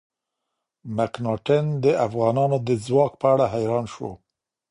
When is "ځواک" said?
2.85-3.13